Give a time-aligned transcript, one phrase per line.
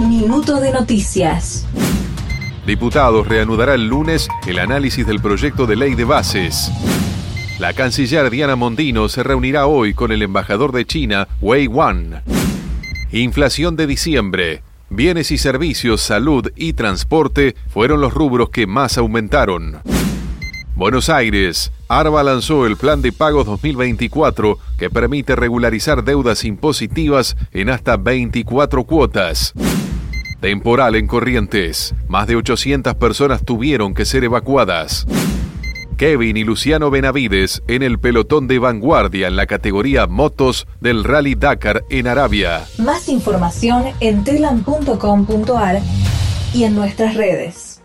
[0.00, 1.66] Minuto de noticias.
[2.66, 6.70] Diputados reanudará el lunes el análisis del proyecto de ley de bases.
[7.58, 12.22] La canciller Diana Mondino se reunirá hoy con el embajador de China, Wei Wan.
[13.10, 14.62] Inflación de diciembre.
[14.90, 19.78] Bienes y servicios, salud y transporte fueron los rubros que más aumentaron.
[20.74, 21.72] Buenos Aires.
[21.88, 28.84] ARBA lanzó el Plan de Pagos 2024 que permite regularizar deudas impositivas en hasta 24
[28.84, 29.52] cuotas.
[30.40, 31.94] Temporal en Corrientes.
[32.08, 35.06] Más de 800 personas tuvieron que ser evacuadas.
[35.96, 41.36] Kevin y Luciano Benavides en el pelotón de vanguardia en la categoría motos del Rally
[41.36, 42.66] Dakar en Arabia.
[42.78, 45.80] Más información en telam.com.ar
[46.52, 47.75] y en nuestras redes.